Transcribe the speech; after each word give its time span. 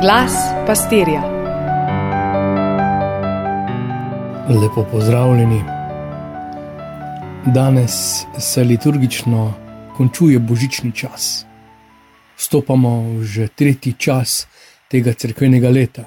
Glas 0.00 0.32
pastirja. 0.66 1.22
Lepo 4.48 4.86
pozdravljeni. 4.92 5.62
Danes 7.46 7.92
se 8.38 8.64
liturgično 8.64 9.54
končuje 9.96 10.38
božični 10.38 10.92
čas. 10.92 11.46
Vstopamo 12.36 13.00
v 13.00 13.24
že 13.24 13.48
tretji 13.48 13.92
čas 13.98 14.46
tega 14.88 15.12
crkvenega 15.12 15.68
leta. 15.68 16.04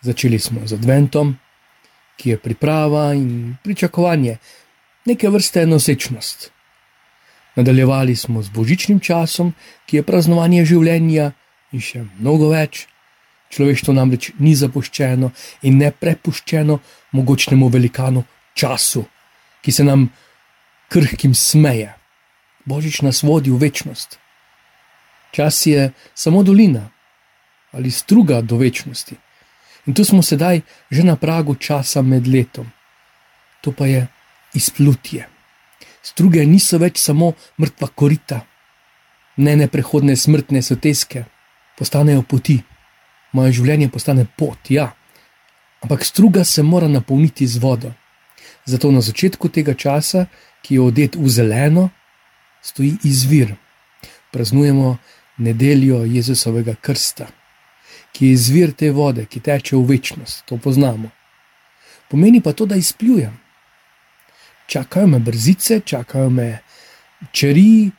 Začeli 0.00 0.38
smo 0.38 0.60
z 0.66 0.72
Adventom, 0.72 1.36
ki 2.16 2.30
je 2.30 2.38
priprava 2.38 3.14
in 3.14 3.56
pričakovanje, 3.64 4.36
neke 5.04 5.28
vrste 5.28 5.66
nosečnost. 5.66 6.50
Nadaljevali 7.56 8.16
smo 8.16 8.42
z 8.42 8.48
božičnim 8.48 9.00
časom, 9.00 9.54
ki 9.86 9.96
je 9.96 10.02
praznovanje 10.02 10.64
življenja 10.64 11.32
in 11.72 11.80
še 11.80 12.04
mnogo 12.20 12.52
več. 12.52 12.86
Človeštvo 13.50 13.94
namreč 13.94 14.30
ni 14.38 14.54
zapuščeno 14.58 15.30
in 15.62 15.78
ne 15.78 15.90
prepuščeno 15.90 16.78
mogočnemu 17.12 17.68
velikanu 17.68 18.24
času, 18.54 19.04
ki 19.62 19.72
se 19.72 19.84
nam 19.84 20.08
krhkim 20.88 21.34
smeje. 21.34 21.94
Božič 22.66 23.02
nas 23.06 23.22
vodi 23.22 23.50
v 23.50 23.60
večnost. 23.62 24.18
Čas 25.32 25.66
je 25.66 25.92
samo 26.14 26.42
dolina 26.42 26.90
ali 27.72 27.90
struga 27.90 28.40
do 28.40 28.56
večnosti. 28.56 29.16
In 29.86 29.94
tu 29.94 30.04
smo 30.04 30.22
sedaj 30.22 30.60
že 30.90 31.02
na 31.02 31.16
pragu 31.16 31.54
časa 31.54 32.02
med 32.02 32.26
letom. 32.26 32.66
To 33.60 33.72
pa 33.72 33.86
je 33.86 34.06
izplutje. 34.54 35.28
Struge 36.02 36.46
niso 36.46 36.78
več 36.78 36.98
samo 37.02 37.32
mrtva 37.60 37.88
korita, 37.94 38.40
ne 39.36 39.56
neprehodne 39.56 40.16
smrtne 40.16 40.62
soteske, 40.62 41.24
postanejo 41.78 42.22
poti. 42.22 42.60
Moje 43.36 43.58
življenje 43.58 43.90
postane 43.92 44.24
pot, 44.38 44.70
ja. 44.72 44.88
Ampak 45.84 46.04
struga 46.08 46.44
se 46.44 46.64
mora 46.64 46.88
napolniti 46.88 47.46
z 47.46 47.60
vodo. 47.60 47.92
Zato 48.64 48.90
na 48.90 49.02
začetku 49.04 49.50
tega 49.52 49.76
časa, 49.76 50.26
ki 50.64 50.78
je 50.78 50.82
odet 50.82 51.16
v 51.20 51.28
zeleno, 51.30 51.90
stoji 52.64 52.96
izvir. 53.04 53.54
Praznujemo 54.32 54.96
nedeljo 55.38 56.02
Jezusovega 56.08 56.74
krsta, 56.80 57.28
ki 58.16 58.26
je 58.26 58.38
izvir 58.38 58.72
te 58.72 58.90
vode, 58.90 59.28
ki 59.28 59.44
teče 59.44 59.76
v 59.76 59.84
večnost, 59.92 60.46
to 60.48 60.56
poznamo. 60.58 61.12
Pomeni 62.08 62.40
pa 62.40 62.56
to, 62.56 62.66
da 62.66 62.78
izpljujem 62.80 63.36
čakajo 64.66 65.06
me 65.06 65.18
brzice, 65.18 65.80
čakajo 65.80 66.30
me 66.30 66.58
črni, 67.32 67.90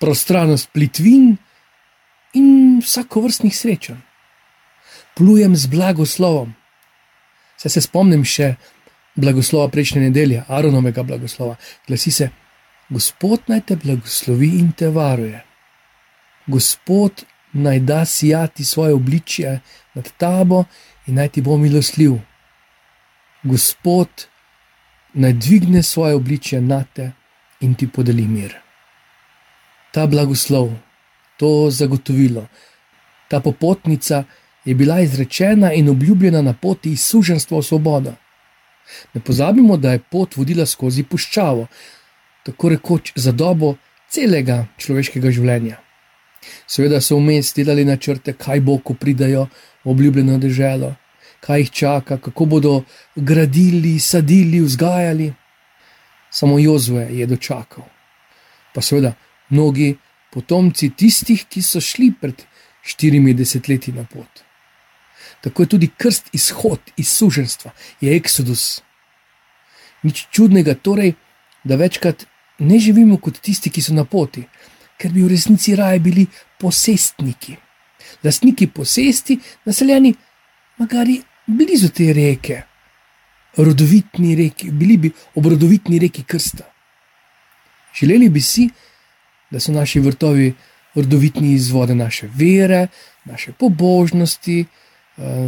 prostranost 0.00 0.68
plitvin 0.72 1.36
in 2.34 2.80
vsako 2.82 3.20
vrstnih 3.20 3.56
srečanj. 3.56 4.00
Plujem 5.14 5.56
z 5.56 5.66
blagoslovom. 5.66 6.54
Se, 7.56 7.68
se 7.68 7.80
spomnim 7.80 8.24
še 8.26 8.54
blagoslova 9.14 9.68
prejšnje 9.70 10.08
nedelje, 10.08 10.42
Aronovega 10.48 11.02
blagoslova. 11.02 11.56
Glasi 11.86 12.10
se: 12.10 12.30
Gospod 12.90 13.46
naj 13.48 13.60
te 13.68 13.76
blagoslovi 13.76 14.48
in 14.58 14.72
te 14.72 14.88
varuje. 14.88 15.44
Gospod 16.46 17.24
naj 17.52 17.80
da 17.80 18.04
sijati 18.04 18.64
svoje 18.64 18.94
obličje 18.94 19.60
nad 19.94 20.12
tabo 20.18 20.64
in 21.06 21.14
naj 21.14 21.28
ti 21.28 21.42
bo 21.42 21.56
milostljiv. 21.56 22.18
Gospod 23.42 24.26
naj 25.14 25.32
dvigne 25.32 25.82
svoje 25.82 26.14
obličje 26.14 26.60
na 26.60 26.84
te 26.84 27.12
in 27.60 27.74
ti 27.74 27.88
podeli 27.88 28.26
mir. 28.28 28.54
Ta 29.92 30.06
blagoslov, 30.06 30.72
to 31.36 31.70
zagotovilo, 31.70 32.46
ta 33.28 33.40
popotnica 33.40 34.24
je 34.64 34.74
bila 34.74 35.00
izrečena 35.00 35.72
in 35.72 35.88
obljubljena 35.88 36.42
na 36.42 36.52
poti 36.52 36.92
iz 36.92 37.04
suženstva 37.04 37.58
v 37.58 37.62
svobodo. 37.62 38.14
Ne 39.14 39.20
pozabimo, 39.20 39.76
da 39.76 39.92
je 39.92 40.02
pot 40.10 40.36
vodila 40.36 40.66
skozi 40.66 41.02
puščavo, 41.02 41.66
tako 42.44 42.68
rekoč 42.68 43.12
za 43.16 43.32
dobo 43.32 43.74
celega 44.08 44.66
človeškega 44.78 45.30
življenja. 45.30 45.80
Seveda 46.66 47.00
so 47.00 47.16
vmes 47.16 47.54
delali 47.56 47.84
načrte, 47.84 48.32
kaj 48.32 48.60
bo, 48.60 48.76
ko 48.78 48.94
pridajo 48.94 49.46
v 49.84 49.90
obljubljeno 49.90 50.38
deželo 50.38 50.94
kaj 51.44 51.60
jih 51.60 51.70
čaka, 51.70 52.16
kako 52.16 52.44
bodo 52.44 52.82
gradili, 53.16 53.98
sadili, 54.00 54.60
vzgajali. 54.60 55.32
Samo 56.30 56.58
Jozue 56.58 57.04
je 57.12 57.26
dočakal. 57.26 57.84
Pa 58.74 58.80
seveda 58.80 59.12
mnogi 59.50 59.94
potomci 60.32 60.90
tistih, 60.96 61.44
ki 61.48 61.62
so 61.62 61.80
šli 61.80 62.10
pred 62.20 62.42
štirimi 62.82 63.34
desetletji 63.34 63.94
na 63.94 64.06
pot. 64.08 64.42
Tako 65.44 65.62
je 65.62 65.68
tudi 65.68 65.90
krst 65.96 66.30
izhod 66.32 66.80
iz 66.96 67.08
suženstva, 67.08 67.70
je 68.00 68.16
eksodus. 68.16 68.80
Nič 70.02 70.26
čudnega 70.32 70.74
torej, 70.74 71.12
da 71.64 71.76
večkrat 71.76 72.24
ne 72.58 72.78
živimo 72.78 73.18
kot 73.20 73.40
tisti, 73.44 73.70
ki 73.70 73.82
so 73.84 73.92
na 73.92 74.06
poti, 74.08 74.44
ker 74.96 75.12
bi 75.12 75.20
v 75.20 75.28
resnici 75.28 75.76
raje 75.76 76.00
bili 76.00 76.24
posestniki. 76.60 77.56
Lastniki 78.24 78.70
posesti, 78.72 79.36
naseljeni, 79.68 80.14
magari 80.80 81.18
blizu 81.46 81.90
te 81.92 82.12
reke, 82.16 82.62
rodovitni 83.56 84.36
reki, 84.36 84.70
bili 84.70 84.96
bi 84.96 85.10
ob 85.34 85.46
rodovitni 85.52 85.98
reki 85.98 86.24
Krsta. 86.24 86.64
Želeli 88.00 88.28
bi 88.28 88.40
si, 88.40 88.68
da 89.50 89.60
so 89.60 89.72
naši 89.72 90.00
vrtovi 90.00 90.54
rodovitni 90.94 91.52
izvode 91.52 91.94
naše 91.94 92.28
vere, 92.34 92.86
naše 93.24 93.52
pobožnosti, 93.52 94.64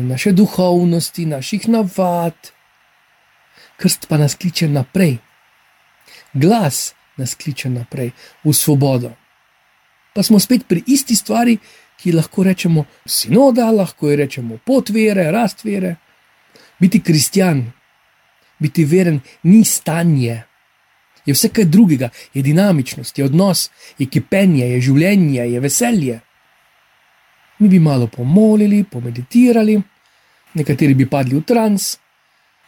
naše 0.03 0.33
duhovnosti, 0.33 1.27
naših 1.27 1.69
navad. 1.69 2.35
Krst 3.77 4.07
pa 4.09 4.17
nas 4.17 4.35
kliče 4.35 4.69
naprej, 4.69 5.19
glas 6.33 6.95
nas 7.17 7.35
kliče 7.35 7.71
naprej 7.71 8.11
v 8.45 8.53
svobodo. 8.53 9.13
Pa 10.15 10.23
smo 10.23 10.41
spet 10.41 10.65
pri 10.69 10.83
isti 10.87 11.17
stvari, 11.17 11.59
ki 11.97 12.13
lahko 12.13 12.45
rečemo 12.45 12.85
sinoda, 13.07 13.71
lahko 13.71 14.11
jo 14.11 14.17
rečemo 14.17 14.59
pot 14.65 14.91
vere, 14.91 15.31
rast 15.33 15.65
vere. 15.65 15.97
Biti 16.79 17.01
kristjan, 17.01 17.65
biti 18.59 18.85
veren, 18.85 19.21
ni 19.43 19.65
stanje. 19.65 20.43
Je 21.27 21.35
vse 21.35 21.49
kaj 21.49 21.65
drugega, 21.65 22.09
je 22.35 22.43
dinamičnost, 22.43 23.19
je 23.19 23.25
odnos, 23.25 23.71
je 23.99 24.07
kipenje, 24.07 24.69
je 24.69 24.81
življenje, 24.81 25.41
je 25.41 25.61
veselje. 25.61 26.21
Mi 27.59 27.69
bi 27.69 27.79
malo 27.79 28.07
pomolili, 28.07 28.85
pomeditirali, 28.85 29.81
nekateri 30.55 30.95
bi 30.95 31.09
padli 31.09 31.39
v 31.39 31.43
trans, 31.43 31.97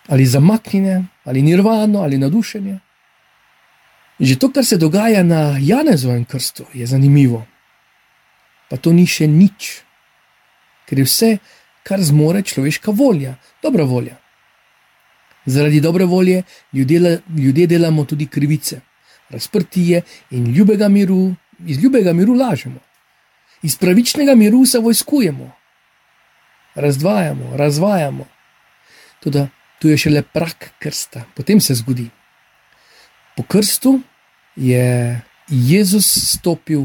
ali 0.08 0.26
zamaknjene, 0.26 1.04
ali 1.24 1.42
nirvano, 1.42 2.02
ali 2.02 2.18
nadušenje. 2.18 2.78
Že 4.20 4.36
to, 4.38 4.50
kar 4.52 4.64
se 4.64 4.76
dogaja 4.76 5.22
na 5.22 5.58
Janezovem 5.60 6.24
krstu, 6.24 6.64
je 6.74 6.86
zanimivo 6.86 7.44
pa 8.68 8.76
to 8.76 8.92
ni 8.92 9.08
še 9.08 9.26
nič, 9.26 9.80
ker 10.84 11.00
je 11.00 11.08
vse, 11.08 11.30
kar 11.82 12.00
zmore 12.04 12.44
človeška 12.44 12.92
volja, 12.92 13.36
dobra 13.64 13.88
volja. 13.88 14.18
Zaradi 15.48 15.80
dobre 15.80 16.04
volje 16.04 16.42
ljudje, 16.76 17.20
ljudje 17.32 17.66
delamo 17.66 18.04
tudi 18.04 18.28
krivice, 18.28 18.82
razprtije 19.32 20.02
in 20.36 20.52
ljubega 20.52 20.88
miru, 20.92 21.32
iz 21.64 21.80
ljubega 21.80 22.12
miru 22.12 22.36
lažemo, 22.36 22.80
iz 23.62 23.76
pravičnega 23.76 24.34
miru 24.34 24.66
se 24.66 24.78
vojskujemo, 24.78 25.50
razdvajamo, 26.74 27.56
razvajamo. 27.56 28.26
Tudi 29.20 29.46
tu 29.78 29.88
je 29.88 29.98
šele 29.98 30.22
prak 30.22 30.70
krsta, 30.78 31.24
potem 31.34 31.60
se 31.60 31.74
zgodi. 31.74 32.08
Po 33.36 33.42
krstu 33.42 34.00
je 34.56 35.20
Jezus 35.48 36.06
stopil 36.34 36.84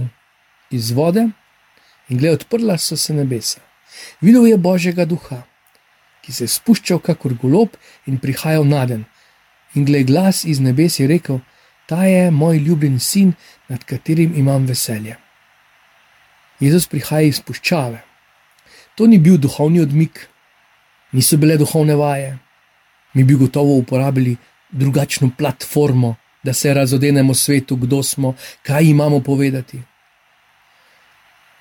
iz 0.70 0.92
vode 0.92 1.28
in 2.10 2.18
gled, 2.18 2.34
odprla 2.34 2.78
so 2.78 2.98
se 2.98 3.14
nebesa. 3.14 3.60
Videl 4.22 4.48
je 4.48 4.58
Božjega 4.58 5.06
duha, 5.06 5.44
ki 6.22 6.34
se 6.34 6.44
je 6.44 6.54
spuščal 6.54 7.00
kakor 7.00 7.34
golob 7.34 7.76
in 8.06 8.18
prihajal 8.18 8.66
na 8.66 8.86
den. 8.86 9.06
In 9.74 9.86
gled, 9.86 10.08
glas 10.08 10.44
iz 10.46 10.62
nebes 10.62 11.00
je 11.00 11.08
rekel: 11.08 11.42
Ta 11.88 12.06
je 12.06 12.32
moj 12.32 12.58
ljubljen 12.58 13.00
sin, 13.00 13.34
nad 13.68 13.84
katerim 13.84 14.34
imam 14.38 14.66
veselje. 14.66 15.23
Jezus 16.64 16.88
prihaja 16.88 17.28
iz 17.28 17.42
puščave. 17.44 18.00
To 18.96 19.08
ni 19.10 19.20
bil 19.20 19.38
duhovni 19.42 19.82
odmik, 19.84 20.28
niso 21.12 21.38
bile 21.38 21.58
duhovne 21.60 21.96
vaje. 22.00 22.38
Mi 23.14 23.24
bi 23.24 23.36
gotovo 23.36 23.76
uporabili 23.82 24.38
drugačno 24.72 25.32
platformo, 25.38 26.16
da 26.44 26.54
se 26.54 26.74
razodenemo 26.74 27.34
svetu, 27.34 27.76
kdo 27.76 28.04
smo, 28.04 28.36
kaj 28.64 28.86
imamo 28.86 29.20
povedati. 29.20 29.82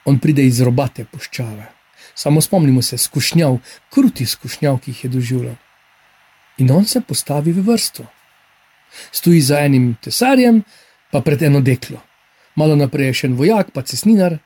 On 0.05 0.19
pride 0.19 0.47
iz 0.47 0.61
robate 0.61 1.05
puščave. 1.05 1.67
Samo 2.15 2.41
spomnimo 2.41 2.83
se 2.83 2.99
skušnjav, 2.99 3.59
kruti 3.91 4.27
skušnjav, 4.27 4.79
ki 4.79 4.91
jih 4.91 5.05
je 5.05 5.11
doživljal. 5.11 5.55
In 6.59 6.71
on 6.71 6.85
se 6.85 7.01
postavi 7.01 7.53
v 7.53 7.63
vrsto. 7.63 8.05
Stoji 9.13 9.41
za 9.41 9.61
enim 9.61 9.95
tesarjem, 10.03 10.63
pa 11.11 11.21
pred 11.21 11.43
eno 11.43 11.61
deklo. 11.61 12.03
Malo 12.55 12.77
naprej 12.77 13.07
je 13.07 13.15
še 13.15 13.31
en 13.31 13.39
vojak, 13.39 13.71
pa 13.73 13.83
cesninar. 13.83 14.39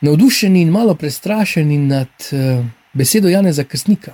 Navdušeni 0.00 0.62
in 0.62 0.70
malo 0.70 0.94
prestrašeni 0.94 1.78
nad 1.78 2.08
uh, 2.32 2.66
besedo 2.92 3.28
Janeza 3.28 3.64
Krstnika, 3.64 4.12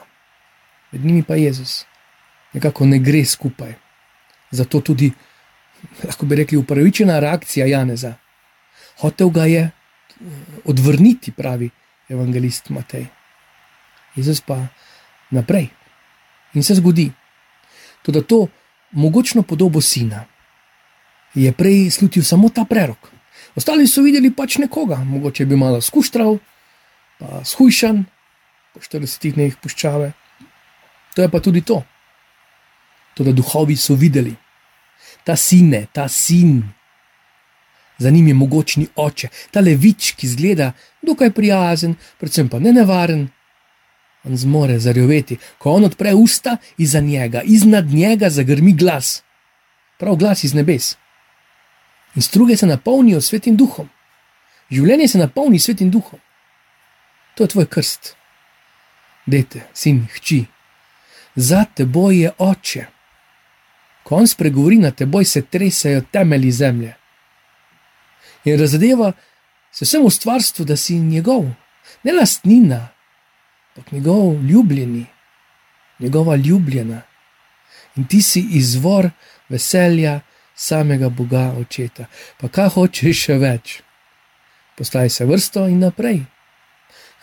med 0.92 1.04
njimi 1.04 1.22
pa 1.22 1.34
Jezus. 1.34 1.84
Nekako 2.52 2.86
ne 2.86 2.98
gre 2.98 3.24
skupaj. 3.24 3.74
Zato 4.50 4.80
tudi, 4.80 5.12
lahko 6.04 6.26
bi 6.26 6.36
rekli, 6.36 6.58
upravičena 6.58 7.20
reakcija 7.20 7.66
Janeza. 7.66 8.14
Hotev 9.00 9.28
ga 9.28 9.44
je 9.44 9.60
eh, 9.60 9.72
odvrniti, 10.64 11.32
pravi 11.32 11.70
evangelist 12.08 12.68
Matej. 12.68 13.06
Jezus 14.16 14.40
pa 14.40 14.66
naprej. 15.30 15.68
In 16.54 16.62
se 16.62 16.74
zgodi. 16.74 17.12
Tudi 18.02 18.22
to 18.22 18.46
mogočno 18.90 19.42
podobo 19.42 19.80
sina 19.80 20.24
je 21.34 21.52
prej 21.52 21.90
slutil 21.90 22.24
samo 22.24 22.48
ta 22.48 22.64
prerok. 22.64 23.11
Ostali 23.56 23.86
so 23.86 24.02
videli 24.02 24.30
pač 24.32 24.56
nekoga, 24.58 24.96
mogoče 25.04 25.44
bi 25.46 25.56
malo 25.56 25.80
skuštral, 25.80 26.38
pa 27.18 27.42
shujšan, 27.44 28.04
po 28.72 28.80
40 28.80 29.34
dneh 29.36 29.56
puščave. 29.60 30.12
To 31.16 31.22
je 31.22 31.28
pa 31.28 31.40
tudi 31.40 31.60
to. 31.60 31.82
To, 33.14 33.24
da 33.24 33.32
duhovi 33.36 33.76
so 33.76 33.94
videli, 33.94 34.32
ta 35.24 35.36
sine, 35.36 35.84
ta 35.92 36.08
sin, 36.08 36.62
za 37.98 38.10
njim 38.10 38.28
je 38.28 38.34
mogočni 38.34 38.86
oče, 38.96 39.28
ta 39.50 39.60
levič, 39.60 40.14
ki 40.16 40.28
zgleda 40.28 40.72
dokaj 41.02 41.30
prijazen, 41.36 41.94
predvsem 42.18 42.48
pa 42.48 42.58
ne 42.58 42.72
nevaren. 42.72 43.28
On 44.24 44.36
zmore 44.36 44.78
zarjoveti, 44.78 45.36
ko 45.58 45.76
on 45.76 45.84
odpre 45.84 46.14
usta 46.14 46.56
za 46.78 47.00
njega, 47.00 47.42
iznad 47.44 47.86
njega 47.90 48.30
zagrmi 48.30 48.72
glas, 48.72 49.22
prav 49.98 50.16
glas 50.16 50.44
iz 50.44 50.54
nebes. 50.54 50.96
In 52.14 52.22
struge 52.22 52.56
se 52.56 52.66
napolnijo 52.66 53.20
svetim 53.20 53.56
duhom, 53.56 53.88
življenje 54.70 55.08
se 55.08 55.18
napolni 55.18 55.58
svetim 55.58 55.90
duhom. 55.90 56.20
To 57.34 57.44
je 57.44 57.48
tvoj 57.48 57.66
krst, 57.66 58.14
dete, 59.26 59.66
sin, 59.72 60.04
hči, 60.14 60.44
za 61.34 61.64
teboj 61.64 62.18
je 62.22 62.32
oče. 62.38 62.86
Ko 64.02 64.16
on 64.16 64.26
spregovori 64.28 64.76
na 64.82 64.90
teboj, 64.90 65.24
se 65.24 65.42
tresajo 65.42 66.02
temelji 66.12 66.50
zemlje. 66.52 66.94
In 68.44 68.58
razadeva 68.60 69.12
se 69.72 69.84
vsemu 69.84 70.10
stvarstvu, 70.10 70.64
da 70.64 70.76
si 70.76 70.98
njegov, 70.98 71.46
ne 72.02 72.12
lastnina, 72.12 72.88
ampak 73.76 73.92
njegov 73.92 74.42
ljubljeni, 74.42 75.06
njegova 75.98 76.36
ljubljena. 76.36 77.02
In 77.96 78.06
ti 78.06 78.22
si 78.22 78.46
izvor 78.50 79.10
veselja 79.48 80.20
samega 80.54 81.08
Boga, 81.08 81.52
očeta. 81.58 82.06
Pa 82.40 82.48
kaj 82.48 82.74
hočeš 82.76 83.24
še 83.26 83.38
več? 83.38 83.80
Postaj 84.78 85.10
se 85.10 85.26
vrsto 85.28 85.66
in 85.68 85.82
naprej. 85.84 86.22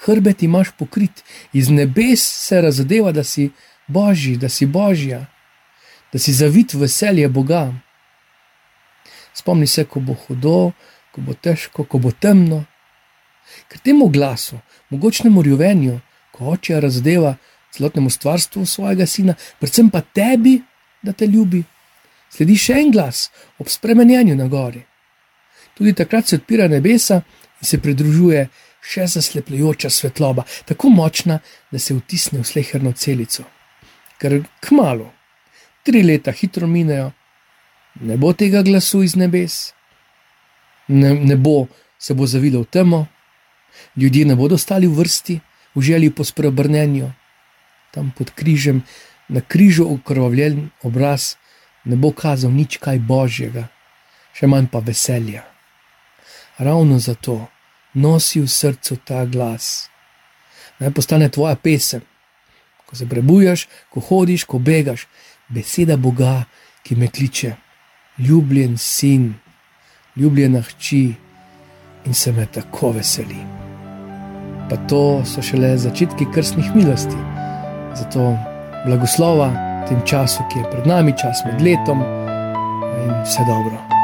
Hrbet 0.05 0.43
imaš 0.43 0.71
pokrit, 0.77 1.23
iz 1.53 1.69
nebes 1.69 2.23
se 2.23 2.61
razadeva, 2.61 3.11
da 3.11 3.23
si 3.23 3.49
božji, 3.87 4.37
da 4.37 4.49
si 4.49 4.65
božja, 4.65 5.25
da 6.13 6.19
si 6.19 6.33
zavit 6.33 6.73
veselje 6.73 7.27
Boga. 7.29 7.73
Spomni 9.33 9.67
se, 9.67 9.83
ko 9.85 9.99
bo 9.99 10.13
hudo, 10.13 10.71
ko 11.11 11.21
bo 11.21 11.33
težko, 11.33 11.83
ko 11.83 11.99
bo 11.99 12.11
temno. 12.11 12.63
Ker 13.67 13.81
temu 13.83 14.07
glasu, 14.07 14.59
mogočnemu 14.89 15.41
rjuvenju, 15.41 15.99
ko 16.31 16.53
oče 16.53 16.79
razdeva 16.79 17.35
celotnemu 17.71 18.09
stvarstvu 18.09 18.65
svojega 18.65 19.05
sina, 19.05 19.35
predvsem 19.59 19.89
pa 19.89 20.01
tebi, 20.01 20.61
da 21.01 21.13
te 21.13 21.27
ljubi, 21.27 21.63
sledi 22.29 22.57
še 22.57 22.79
en 22.79 22.91
glas 22.91 23.29
ob 23.59 23.69
spremenjenju 23.69 24.35
na 24.35 24.47
gori. 24.47 24.81
Tudi 25.77 25.93
takrat 25.93 26.27
se 26.27 26.35
odpira 26.35 26.67
nebesa 26.67 27.21
in 27.61 27.67
se 27.67 27.79
pridružuje 27.79 28.47
še 28.81 29.07
zaslepljujoča 29.07 29.89
svetloba, 29.89 30.43
tako 30.65 30.89
močna, 30.89 31.39
da 31.71 31.79
se 31.79 31.95
vtisne 31.95 32.39
v 32.39 32.47
sleherno 32.47 32.91
celico. 32.91 33.43
Ker 34.19 34.41
kmalo, 34.63 35.11
tri 35.83 36.03
leta 36.03 36.31
hitro 36.31 36.67
minejo, 36.67 37.11
ne 38.01 38.17
bo 38.17 38.33
tega 38.33 38.63
glasu 38.63 39.03
iz 39.03 39.15
nebes, 39.19 39.73
ne, 40.87 41.13
ne 41.13 41.35
bo 41.35 41.67
se 41.99 42.13
bo 42.13 42.27
zavilo 42.27 42.63
v 42.63 42.71
temo, 42.71 43.05
ljudje 43.95 44.25
ne 44.25 44.35
bodo 44.35 44.57
stali 44.57 44.87
v 44.87 44.95
vrsti, 44.99 45.39
v 45.75 45.81
želji 45.81 46.09
po 46.15 46.23
spreobrnenju, 46.23 47.11
tam 47.91 48.11
pod 48.17 48.31
križem, 48.35 48.83
na 49.29 49.41
križu 49.41 49.85
okrvavljen 49.93 50.69
obraz, 50.83 51.35
ne 51.85 51.95
bo 51.95 52.11
kazal 52.11 52.51
nič 52.51 52.77
kaj 52.77 52.99
božjega, 52.99 53.67
še 54.33 54.47
manj 54.47 54.69
pa 54.71 54.79
veselja. 54.79 55.43
Ravno 56.59 56.99
zato 56.99 57.47
nosi 57.93 58.41
v 58.41 58.47
srcu 58.47 58.99
ta 59.05 59.25
glas. 59.25 59.89
Naj 60.79 60.91
postane 60.95 61.29
tvoja 61.29 61.55
pesem, 61.55 62.01
ko 62.85 62.95
se 62.95 63.07
prebujaš, 63.09 63.67
ko 63.89 63.99
hodiš, 63.99 64.43
ko 64.43 64.59
begaš, 64.59 65.07
beseda 65.49 65.97
Boga, 65.97 66.45
ki 66.83 66.95
me 66.95 67.07
kliče, 67.07 67.55
ljubljen 68.17 68.77
sin, 68.77 69.33
ljubljena 70.15 70.61
hči 70.61 71.13
in 72.05 72.13
se 72.13 72.31
me 72.31 72.45
tako 72.45 72.91
veseli. 72.91 73.39
Pa 74.69 74.77
to 74.87 75.21
so 75.25 75.41
šele 75.41 75.77
začetki 75.77 76.27
krstnih 76.33 76.75
milosti. 76.75 77.17
Zato 77.95 78.35
blagoslova 78.85 79.68
tem 79.89 80.01
času, 80.05 80.43
ki 80.51 80.59
je 80.59 80.71
pred 80.71 80.87
nami, 80.87 81.13
čas 81.17 81.41
med 81.45 81.61
letom 81.61 82.03
in 83.05 83.13
vse 83.23 83.45
dobro. 83.47 83.98